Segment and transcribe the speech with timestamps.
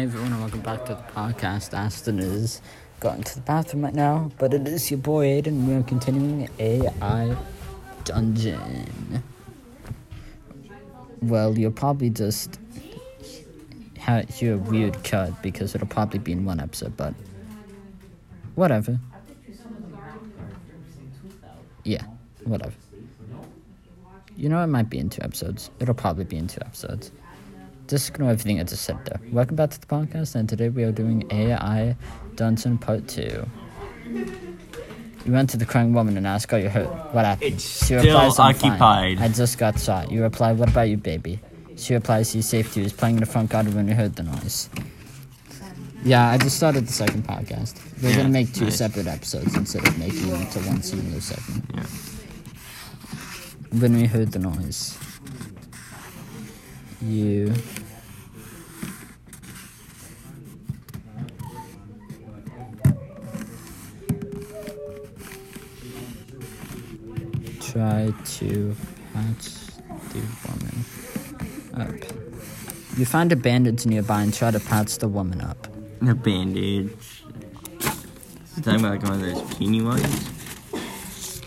[0.00, 1.74] Hey everyone, and welcome back to the podcast.
[1.74, 2.62] Aston is
[3.00, 5.66] going to the bathroom right now, but it is your boy Aiden.
[5.66, 7.36] We are continuing AI
[8.04, 9.22] Dungeon.
[11.20, 12.58] Well, you'll probably just
[14.30, 17.12] hear a weird cut because it'll probably be in one episode, but
[18.54, 18.98] whatever.
[21.84, 22.04] Yeah,
[22.44, 22.72] whatever.
[24.34, 25.70] You know, it might be in two episodes.
[25.78, 27.12] It'll probably be in two episodes.
[27.90, 29.20] Just ignore everything I just said there.
[29.32, 31.96] Welcome back to the podcast, and today we are doing AI
[32.36, 33.46] Dungeon Part 2.
[35.26, 36.86] You went to the crying woman and asked, Are you hurt?
[37.12, 37.54] What happened?
[37.54, 38.54] It's She still "I'm fine.
[38.54, 40.10] occupied." I just got shot.
[40.12, 41.40] You reply, What about you, baby?
[41.76, 42.82] She replies, He's safe too.
[42.82, 44.70] He's playing in the front garden when you heard the noise.
[46.04, 47.74] Yeah, I just started the second podcast.
[48.02, 48.76] We're Yeah, gonna make two nice.
[48.78, 51.64] separate episodes instead of making it into one singular segment.
[51.74, 51.84] Yeah.
[53.80, 54.96] When we heard the noise,
[57.02, 57.52] you
[67.70, 68.76] try to
[69.14, 69.48] patch
[70.12, 70.84] the woman
[71.74, 72.98] up.
[72.98, 75.68] You find a bandage nearby and try to patch the woman up.
[76.06, 76.90] A bandage.
[76.90, 80.30] Is it talking about like one of those peony ones?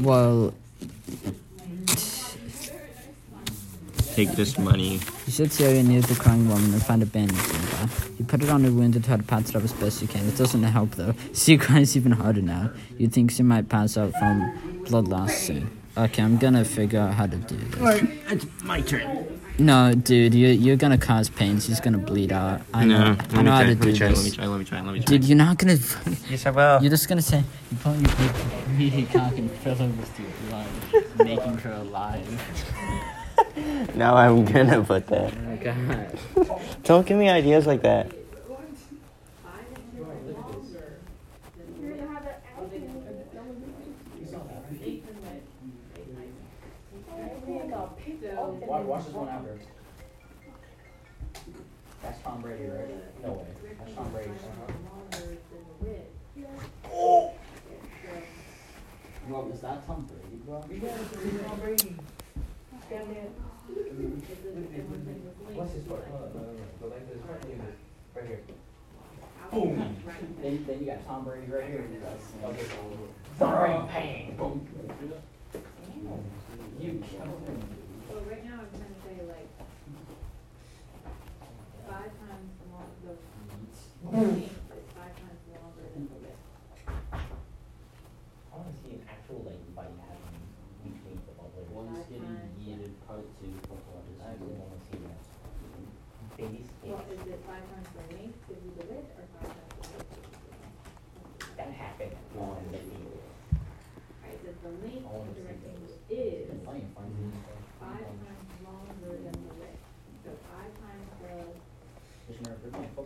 [0.00, 0.52] Well,
[4.14, 5.00] Take this money.
[5.26, 7.88] You should see area near the crying woman and find a bandage nearby.
[8.18, 10.08] You put it on her wound and try to patch it up as best you
[10.08, 10.26] can.
[10.28, 11.14] It doesn't help though.
[11.34, 12.70] She cries even harder now.
[12.98, 15.79] You think she might pass out from blood loss soon.
[15.96, 17.78] Okay, I'm gonna figure out how to do this.
[17.80, 19.40] Alright, it's my turn.
[19.58, 21.58] No, dude, you're, you're gonna cause pain.
[21.60, 22.62] She's gonna bleed out.
[22.72, 22.98] I know.
[22.98, 24.58] no, let I me know how try, to let do try, let me try, let
[24.58, 25.04] me try, let me try.
[25.16, 25.76] Dude, you're not gonna.
[26.30, 26.80] yes, I will.
[26.80, 28.32] You're just gonna say, you put your
[28.76, 32.56] greedy cock and fill her with your blood, making her alive.
[33.94, 35.32] Now I'm gonna put that.
[35.34, 36.18] Oh my god.
[36.84, 38.12] Don't give me ideas like that.
[48.22, 49.58] Watch, watch this one after.
[52.02, 53.22] That's Tom Brady, right?
[53.22, 53.46] No way.
[53.78, 54.30] That's Tom Brady.
[59.28, 60.58] What was that, Tom Brady, bro?
[65.54, 66.04] What's his foot?
[66.10, 66.64] No, no, no, no.
[66.80, 67.74] Go like this, right here.
[68.14, 68.40] Right here.
[69.50, 69.96] Boom.
[70.42, 71.84] Then, then you got Tom Brady right here.
[72.44, 72.64] Okay.
[73.38, 74.36] Throwing pain.
[74.36, 74.66] Boom.
[76.80, 77.79] You killed him.
[84.20, 84.49] Hum.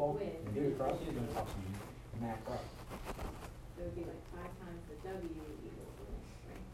[0.00, 0.32] If you're playing football, Win.
[0.46, 1.76] and you is gonna talk to you.
[2.20, 2.60] Matt Cross.
[2.60, 6.64] so it would be like five times the W equals length, right?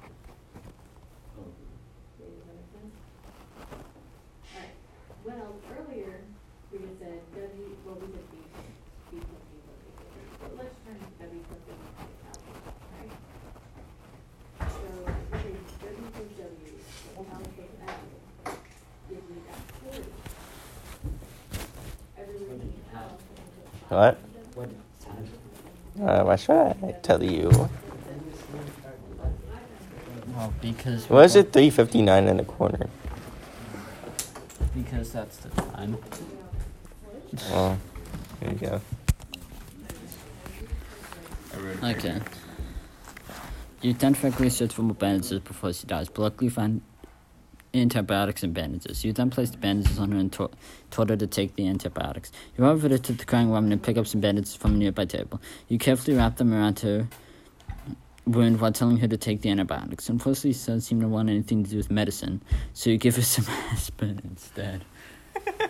[1.34, 2.94] Does that make sense?
[4.54, 4.74] Alright,
[5.26, 6.22] well, earlier,
[6.70, 8.38] we just said W, well, we said B,
[9.10, 12.14] B plus B plus B plus B, but let's turn W plus B plus B
[12.30, 12.38] out,
[12.94, 13.10] right?
[14.70, 16.78] So, we say W plus W,
[17.14, 18.54] plus L plus L,
[19.10, 20.14] gives me that forty.
[22.18, 22.85] Everything else.
[23.88, 24.18] What?
[26.00, 27.70] Uh, why should I tell you?
[30.34, 31.08] Well, because.
[31.08, 31.52] What is it?
[31.52, 32.88] 359 in the corner.
[34.74, 35.96] Because that's the time.
[37.50, 37.76] Oh,
[38.40, 38.80] there you go.
[41.82, 42.20] Okay.
[43.80, 46.82] You identify research for more bandages before she dies, but luckily find
[47.80, 49.04] antibiotics and bandages.
[49.04, 50.50] You then place the bandages on her and to-
[50.90, 52.32] told her to take the antibiotics.
[52.56, 55.04] You run over to the crying woman and pick up some bandages from a nearby
[55.04, 55.40] table.
[55.68, 57.08] You carefully wrap them around her
[58.26, 60.08] wound while telling her to take the antibiotics.
[60.08, 62.42] Unfortunately, she doesn't seem to want anything to do with medicine,
[62.74, 64.84] so you give her some aspirin instead.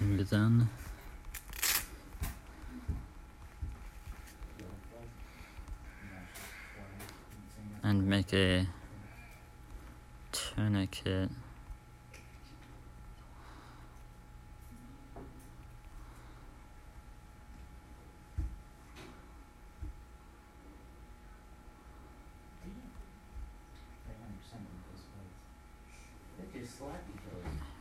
[0.00, 0.68] and then.
[7.88, 8.66] And make a
[10.30, 11.30] tourniquet.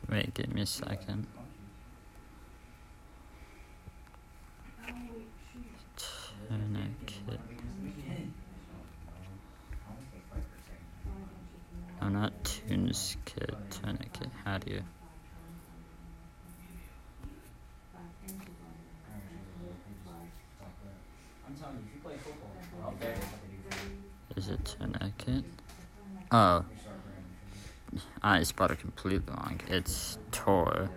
[0.09, 1.27] Wait, give me a second.
[12.97, 14.29] use kit tourniquet.
[14.43, 14.83] How do you?
[21.45, 22.51] I'm telling you, if you play football
[22.85, 23.15] out there,
[24.47, 25.43] Is it tourniquet?
[26.31, 26.63] Oh,
[28.23, 29.59] I spelled it completely wrong.
[29.67, 30.89] It's tor.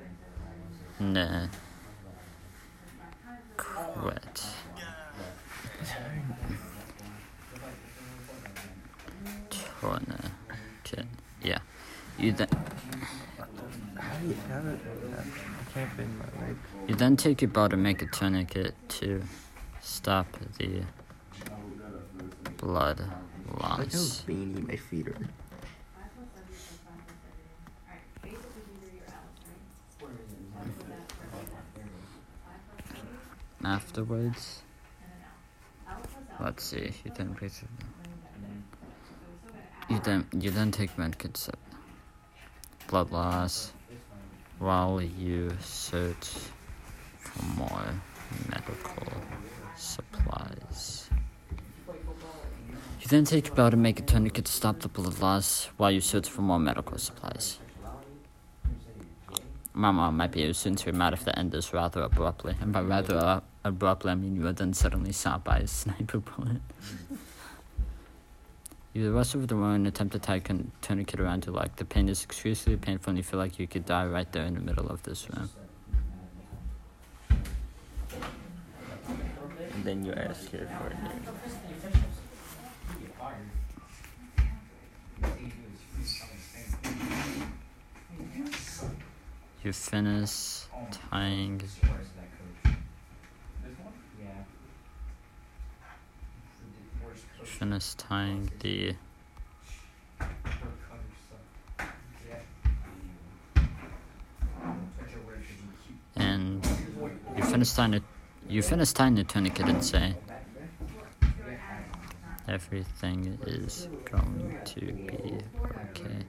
[1.00, 1.48] Ne.
[3.56, 4.44] Quit.
[9.50, 11.06] Tourniquet.
[11.42, 11.58] Yeah.
[12.20, 12.46] You then.
[14.22, 14.78] You have it?
[15.18, 16.56] I can't fit my leg.
[16.86, 19.24] You then take your belt and make a tourniquet to
[19.80, 20.82] stop the
[22.56, 23.10] blood
[23.50, 25.16] Look how veiny my feet are.
[33.64, 34.62] Afterwards,
[36.38, 36.92] let's see.
[37.04, 37.12] You
[37.62, 37.68] it-
[39.88, 41.50] You then you then take medkits.
[42.88, 43.72] Blood loss
[44.58, 46.28] while you search
[47.18, 47.94] for more
[48.48, 49.12] medical
[49.76, 51.10] supplies.
[52.99, 55.90] You then take your belt and make a tourniquet to stop the blood loss while
[55.90, 57.58] you search for more medical supplies.
[59.74, 62.54] My mom might be soon to him out if the end is rather abruptly.
[62.60, 66.18] And by rather uh, abruptly, I mean you are then suddenly shot by a sniper
[66.20, 66.60] bullet.
[68.92, 70.40] you the rest of the room and attempt to tie a
[70.80, 71.74] tourniquet around your leg.
[71.76, 74.54] The pain is excruciatingly painful and you feel like you could die right there in
[74.54, 75.50] the middle of this room.
[79.74, 81.22] And then you ask her for a name.
[89.62, 91.60] You finish tying
[97.44, 98.94] finish tying the
[106.16, 106.66] and
[107.36, 108.02] you finish tying it
[108.48, 110.16] you finish tying the tourniquet and say
[112.48, 115.38] everything is going to be
[115.90, 116.24] okay.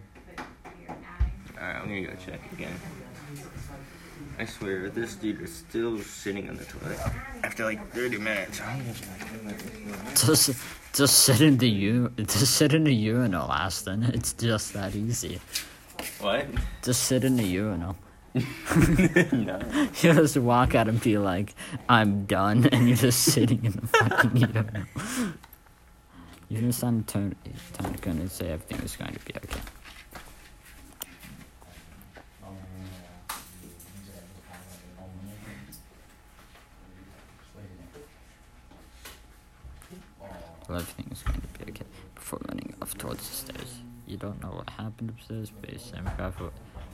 [1.57, 2.74] Alright, I'm gonna go check again.
[4.39, 7.00] I swear, this dude is still sitting on the toilet
[7.44, 8.62] after like 30 minutes.
[8.62, 10.15] I'm gonna check.
[10.15, 10.51] Just
[10.94, 14.03] just sit in the u just sit in the urinal, Aston.
[14.03, 15.39] It's just that easy.
[16.19, 16.47] What?
[16.83, 17.95] Just sit in the urinal.
[18.33, 19.59] no.
[20.01, 21.53] You just walk out and be like,
[21.89, 24.83] I'm done, and you're just sitting in the fucking urinal.
[26.50, 27.33] You can stand turn
[28.01, 29.62] turn and say everything is going to be okay.
[40.75, 41.85] Everything is going to be okay.
[42.15, 46.09] Before running off towards the stairs, you don't know what happened upstairs, but you stand
[46.18, 46.51] careful.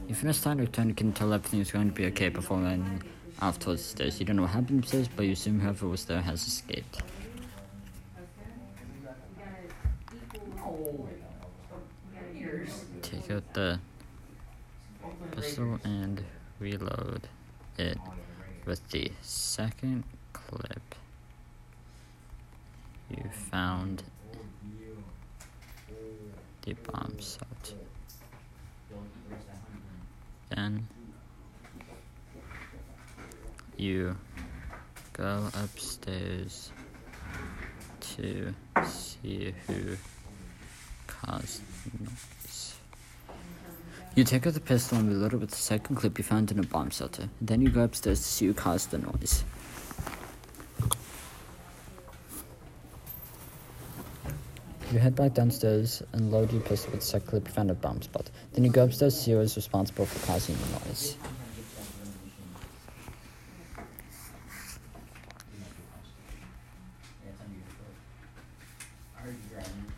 [0.07, 3.03] You finish time to turn can tell everything is going to be okay before running
[3.41, 4.19] off towards the stairs.
[4.19, 7.01] You don't know what happened upstairs, but you assume whoever was there has escaped.
[13.01, 13.79] Take out the
[15.31, 16.23] pistol and
[16.59, 17.27] reload
[17.77, 17.97] it
[18.65, 20.96] with the second clip you
[23.57, 24.03] found
[26.61, 27.73] the bomb set.
[30.49, 30.87] Then
[33.75, 34.15] you
[35.13, 36.71] go upstairs
[37.99, 38.53] to
[38.85, 39.97] see who
[41.07, 42.75] caused the noise.
[44.13, 46.59] You take out the pistol and reload it with the second clip you found in
[46.59, 47.27] a bomb shelter.
[47.41, 49.43] Then you go upstairs to see who caused the noise.
[54.91, 58.31] You head back downstairs and load your pistol with second clip found at bomb spot.
[58.53, 61.17] Then you go upstairs to see who is responsible for causing the noise.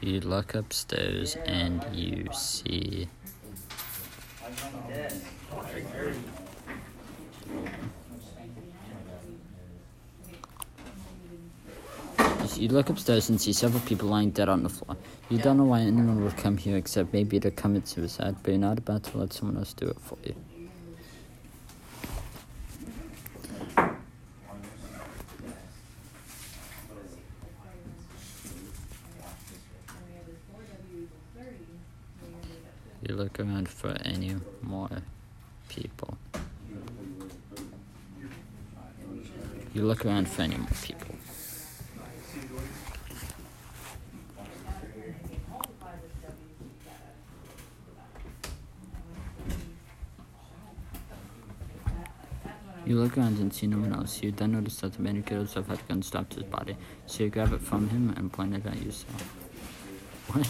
[0.01, 3.09] You look upstairs and you see
[12.59, 14.97] You look upstairs and see several people lying dead on the floor.
[15.29, 18.59] You don't know why anyone would come here except maybe to commit suicide, but you're
[18.59, 20.35] not about to let someone else do it for you.
[33.07, 34.89] You look around for any more
[35.69, 36.17] people.
[39.73, 41.18] You look around for any more people.
[52.89, 54.23] You look around and see no one else.
[54.23, 56.75] You then notice that the man who killed himself had gun strapped to his body.
[57.05, 59.21] So you grab it from him and point it at yourself.
[60.29, 60.49] What?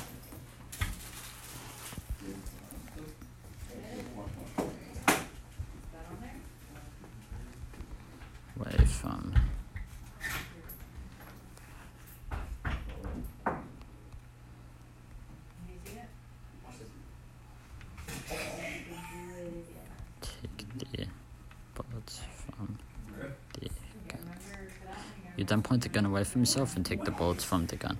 [8.55, 9.35] Way from.
[20.21, 21.07] Take the
[21.75, 22.77] bullets from
[23.53, 23.69] the
[24.07, 24.19] gun.
[25.39, 27.97] You then point the gun away from yourself and take the bullets from the gun.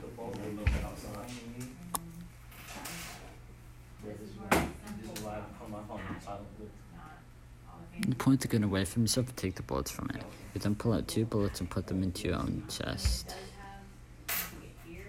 [8.05, 10.21] You point the gun away from yourself and take the bullets from it.
[10.53, 13.33] You then pull out two bullets and put them into your own chest.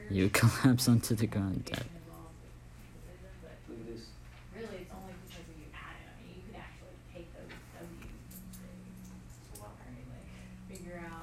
[0.09, 1.85] You collapse onto the ground dead.
[10.69, 11.20] Figure out.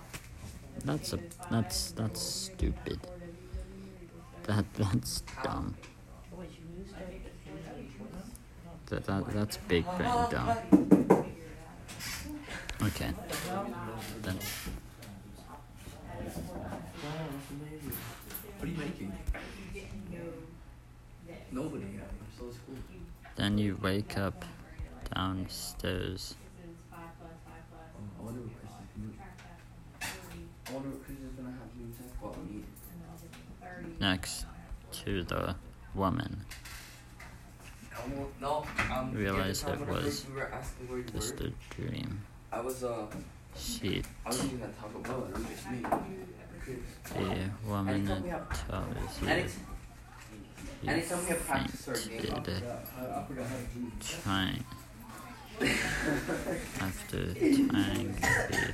[0.87, 1.19] That's a
[1.51, 2.99] that's that's stupid.
[4.43, 5.75] That that's dumb.
[8.85, 10.57] That, that that's big brain dumb.
[12.83, 13.11] Okay.
[14.21, 14.39] Then
[23.35, 24.45] then you wake up
[25.13, 26.35] downstairs.
[26.93, 29.27] I wonder what Chris is gonna
[30.69, 31.86] I wonder what Chris is gonna have to do test what we need.
[33.99, 34.45] Next
[34.91, 35.55] to the
[35.93, 36.45] woman.
[38.39, 42.21] No, um, Realize the it was you were asking where you Just were, a dream.
[42.51, 43.05] I was uh,
[43.57, 45.27] She, I was using that Taco Bell.
[45.29, 45.79] It was just me.
[47.15, 49.41] The woman Anytime we have, tells you any,
[50.83, 52.63] you anytime we have practice or game, fainted
[53.99, 54.63] trying
[56.79, 58.73] after tying the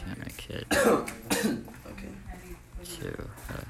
[0.00, 2.08] tourniquet okay.
[2.84, 3.64] to her.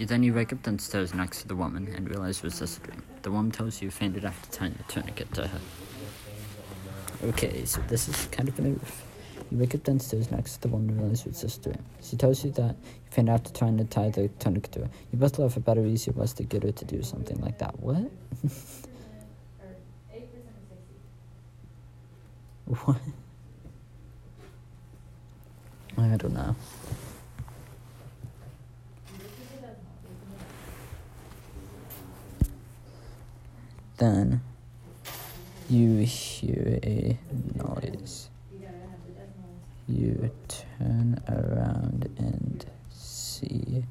[0.00, 2.78] You then you wake up downstairs next to the woman and realize it was just
[2.78, 3.02] a dream.
[3.20, 5.60] The woman tells you you fainted after tying the tourniquet to her.
[7.22, 9.04] Okay, so this is kind of an oof.
[9.50, 11.84] You wake up downstairs next to the woman and realize it was just a dream.
[12.00, 14.90] She tells you that you fainted after trying to tie the tourniquet to her.
[15.12, 17.58] You both laugh about how easy it was to get her to do something like
[17.58, 17.78] that.
[17.78, 18.10] What?
[22.64, 22.96] What?
[25.98, 26.56] I don't know.
[33.98, 34.40] Then
[35.68, 37.18] you hear a
[37.54, 38.30] noise.
[39.86, 43.84] You turn around and see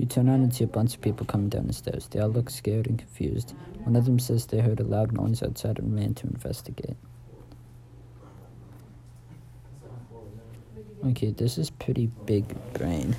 [0.00, 2.06] You turn around and see a bunch of people coming down the stairs.
[2.06, 3.54] They all look scared and confused.
[3.84, 6.96] One of them says they heard a loud noise outside and ran to investigate.
[11.04, 13.14] Okay, this is pretty big brain.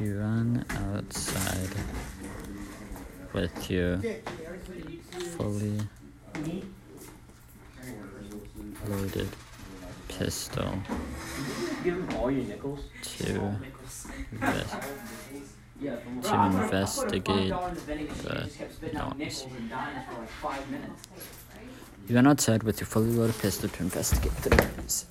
[0.00, 1.70] You run outside
[3.32, 4.00] with your
[5.36, 5.78] fully
[8.88, 9.28] loaded
[10.08, 10.74] pistol
[11.84, 12.80] Give him all your nickels.
[13.02, 13.56] to
[14.32, 14.76] invest.
[15.80, 18.72] Yeah, To investigate I found a $5 in the vending machine, the he just kept
[18.74, 19.44] spitting out noise.
[19.44, 21.02] nickels and dimes for like five minutes.
[22.08, 25.04] You run outside with your fully loaded pistol to investigate the noise.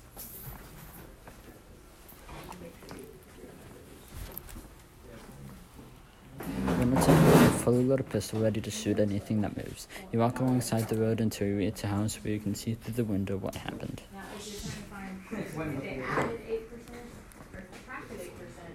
[6.40, 9.86] You run outside with your fully loaded pistol ready to shoot anything that moves.
[10.12, 12.94] You walk alongside the road until you reach a house where you can see through
[12.94, 14.02] the window what happened.
[14.12, 17.06] Now, if you're trying to find, if they added eight percent
[17.54, 18.74] or subtracted eight percent,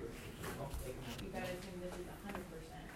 [1.24, 2.88] you gotta assume this is a hundred percent.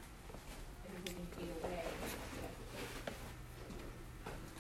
[0.84, 2.68] If you're taking eight away, you have to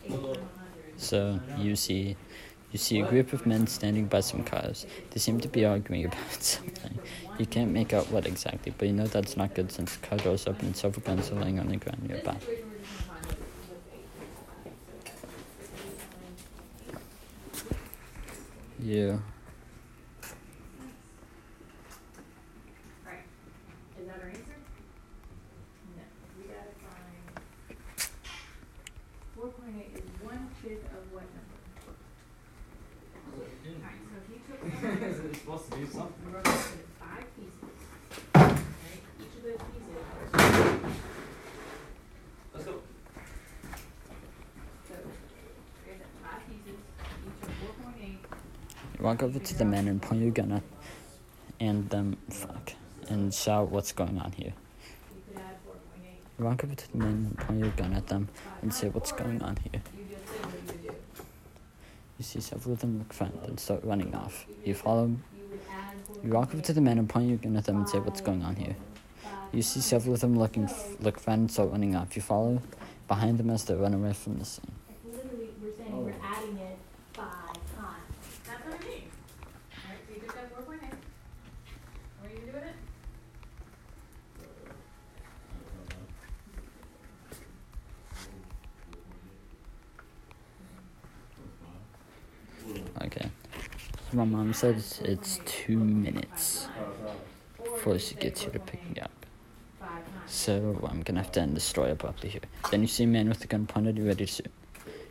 [0.03, 0.99] take eight from a hundred.
[1.13, 2.17] So you see
[2.71, 4.87] you see a group of men standing by some cars.
[5.11, 6.97] They seem to be arguing about something.
[7.37, 10.17] You can't make out what exactly, but you know that's not good since the car
[10.17, 12.35] doors open and several guns are laying on the ground nearby.
[18.81, 19.21] You
[23.05, 23.19] Right,
[23.99, 24.57] is that our answer?
[25.95, 26.03] No,
[26.39, 27.77] we gotta find.
[29.35, 31.53] Four point eight is one fifth of what number?
[33.83, 34.59] Alright, so if you took.
[35.09, 36.13] Is it supposed to do something?
[36.25, 37.73] We broke it into five pieces.
[49.13, 50.63] Walk over to the men and point your gun at
[51.59, 52.73] and them fuck
[53.09, 54.53] and shout what's going on here.
[56.39, 58.27] You walk over to the men and point your gun at them
[58.63, 59.83] and say what's going on here.
[62.17, 64.47] You see several of them look frightened and start running off.
[64.65, 65.11] You follow
[66.23, 68.21] you walk over to the men and point your gun at them and say what's
[68.21, 68.75] going on here.
[69.51, 72.15] You see several of them looking f- look frightened and start running off.
[72.15, 72.63] You follow
[73.07, 74.71] behind them as they run away from the scene.
[75.05, 76.79] Literally, we're saying we're adding it
[77.13, 77.99] five times.
[78.45, 79.03] That's what I mean.
[79.85, 80.97] Alright, so you just got four point eight.
[82.21, 82.75] What are you doing it?
[93.05, 93.29] Okay.
[94.13, 96.67] My mom says it's two minutes
[97.57, 99.25] before she gets here to pick me up.
[100.27, 102.41] So I'm gonna have to end the story abruptly here.
[102.69, 104.51] Then you see a man with a gun pointed at you, ready to shoot.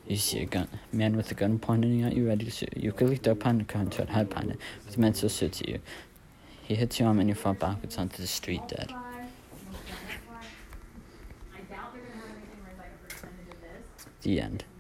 [0.07, 2.77] You see a gun man with a gun pointing at you, ready to shoot.
[2.77, 3.91] You quickly throw the behind
[4.53, 5.81] it, but the man still shoots at you.
[6.63, 8.93] He hits your arm and you fall backwards onto the street dead.
[10.05, 10.43] Multiply,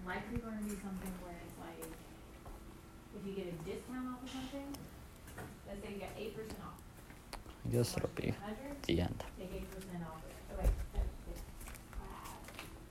[0.04, 1.11] multiply,
[3.22, 4.66] if you get a discount off of something,
[5.68, 6.78] let's say you get eight percent off.
[7.64, 8.34] I guess it'll be
[8.86, 9.24] the end.
[9.38, 10.58] take eight percent off it.
[10.58, 11.40] Wait, that's six.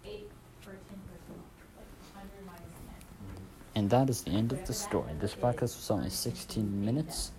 [0.05, 0.29] Eight
[0.61, 3.41] for ten percent off, like hundred minus ten.
[3.75, 5.11] And that is the end of the story.
[5.19, 7.31] This podcast was only 16 minutes,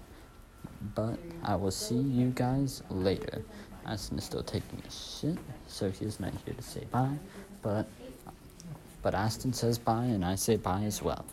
[0.95, 3.43] but I will see you guys later.
[3.87, 7.17] Aston is still taking a shit, so he's not here to say bye,
[7.63, 7.89] but
[9.03, 11.25] but Aston says bye and I say bye as well.